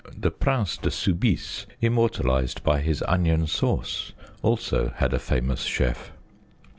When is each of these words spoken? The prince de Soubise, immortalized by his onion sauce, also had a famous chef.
The 0.17 0.31
prince 0.31 0.77
de 0.77 0.89
Soubise, 0.89 1.67
immortalized 1.79 2.63
by 2.63 2.79
his 2.81 3.03
onion 3.07 3.45
sauce, 3.45 4.13
also 4.41 4.91
had 4.95 5.13
a 5.13 5.19
famous 5.19 5.61
chef. 5.61 6.11